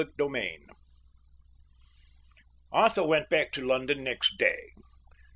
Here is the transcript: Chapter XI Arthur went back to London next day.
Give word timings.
Chapter 0.03 0.25
XI 0.33 0.57
Arthur 2.71 3.05
went 3.05 3.29
back 3.29 3.51
to 3.51 3.63
London 3.67 4.03
next 4.03 4.35
day. 4.39 4.71